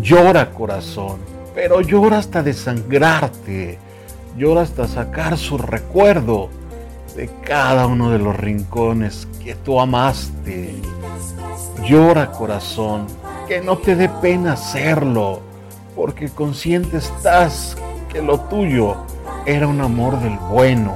Llora 0.00 0.50
corazón, 0.50 1.20
pero 1.54 1.80
llora 1.80 2.18
hasta 2.18 2.42
desangrarte, 2.42 3.78
llora 4.36 4.60
hasta 4.60 4.86
sacar 4.86 5.38
su 5.38 5.56
recuerdo 5.56 6.50
de 7.16 7.30
cada 7.42 7.86
uno 7.86 8.10
de 8.10 8.18
los 8.18 8.36
rincones 8.36 9.26
que 9.42 9.54
tú 9.54 9.80
amaste. 9.80 10.74
Llora 11.82 12.30
corazón, 12.30 13.06
que 13.48 13.62
no 13.62 13.78
te 13.78 13.96
dé 13.96 14.10
pena 14.10 14.52
hacerlo, 14.52 15.40
porque 15.94 16.28
consciente 16.28 16.98
estás 16.98 17.78
que 18.12 18.20
lo 18.20 18.40
tuyo 18.40 18.96
era 19.46 19.66
un 19.66 19.80
amor 19.80 20.20
del 20.20 20.36
bueno. 20.50 20.92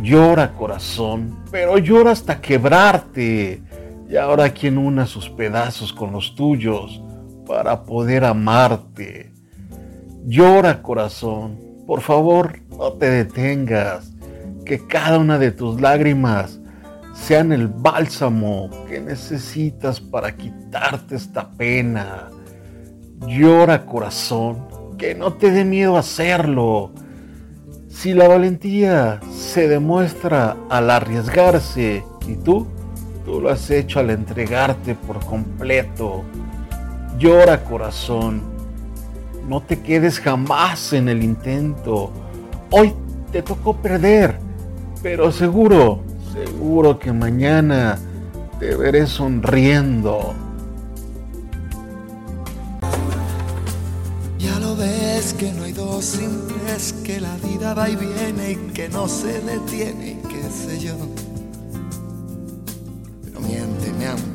Llora 0.00 0.52
corazón, 0.54 1.36
pero 1.50 1.76
llora 1.76 2.12
hasta 2.12 2.40
quebrarte. 2.40 3.60
Y 4.08 4.16
ahora 4.16 4.48
quien 4.50 4.78
una 4.78 5.06
sus 5.06 5.28
pedazos 5.28 5.92
con 5.92 6.12
los 6.12 6.34
tuyos 6.34 7.03
para 7.46 7.84
poder 7.84 8.24
amarte. 8.24 9.32
Llora 10.26 10.82
corazón, 10.82 11.58
por 11.86 12.00
favor 12.00 12.60
no 12.70 12.92
te 12.94 13.10
detengas, 13.10 14.12
que 14.64 14.86
cada 14.86 15.18
una 15.18 15.38
de 15.38 15.52
tus 15.52 15.80
lágrimas 15.80 16.60
sean 17.14 17.52
el 17.52 17.68
bálsamo 17.68 18.70
que 18.88 19.00
necesitas 19.00 20.00
para 20.00 20.36
quitarte 20.36 21.14
esta 21.14 21.50
pena. 21.50 22.28
Llora 23.26 23.86
corazón, 23.86 24.66
que 24.98 25.14
no 25.14 25.34
te 25.34 25.50
dé 25.50 25.64
miedo 25.64 25.96
hacerlo. 25.96 26.92
Si 27.88 28.12
la 28.12 28.26
valentía 28.28 29.20
se 29.30 29.68
demuestra 29.68 30.56
al 30.68 30.90
arriesgarse 30.90 32.04
y 32.26 32.36
tú, 32.36 32.66
tú 33.24 33.40
lo 33.40 33.50
has 33.50 33.70
hecho 33.70 34.00
al 34.00 34.10
entregarte 34.10 34.94
por 34.94 35.24
completo. 35.24 36.24
Llora 37.18 37.62
corazón, 37.64 38.42
no 39.48 39.60
te 39.60 39.80
quedes 39.80 40.18
jamás 40.20 40.92
en 40.92 41.08
el 41.08 41.22
intento. 41.22 42.10
Hoy 42.70 42.94
te 43.30 43.42
tocó 43.42 43.76
perder, 43.76 44.38
pero 45.02 45.30
seguro, 45.30 46.00
seguro 46.32 46.98
que 46.98 47.12
mañana 47.12 47.98
te 48.58 48.74
veré 48.74 49.06
sonriendo. 49.06 50.34
que 55.32 55.52
no 55.52 55.64
hay 55.64 55.72
dos 55.72 56.04
simples, 56.04 56.94
que 57.04 57.20
la 57.20 57.34
vida 57.36 57.72
va 57.72 57.88
y 57.88 57.96
viene 57.96 58.52
y 58.52 58.56
que 58.72 58.88
no 58.88 59.08
se 59.08 59.40
detiene 59.40 60.20
y 60.22 60.28
qué 60.28 60.42
sé 60.50 60.78
yo. 60.78 60.94